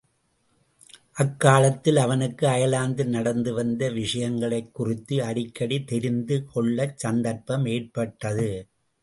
அக்காலத்தில் 1.13 1.97
அவனுக்கு 1.97 2.47
அயர்லாந்தில் 2.47 3.09
நடந்து 3.09 3.53
வந்த 3.53 3.89
விஷயங்களைக் 3.89 4.73
குறித்து 4.73 5.23
அடிக்கடி 5.23 5.83
தெரிந்து 5.83 6.47
கொள்ளச்சந்தர்ப்பம் 6.55 7.69
ஏற்பட்டது. 7.69 8.49